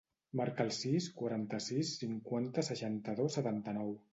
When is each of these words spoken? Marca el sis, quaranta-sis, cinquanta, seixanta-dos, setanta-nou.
Marca 0.39 0.63
el 0.67 0.71
sis, 0.77 1.09
quaranta-sis, 1.19 1.93
cinquanta, 2.01 2.67
seixanta-dos, 2.71 3.39
setanta-nou. 3.41 3.97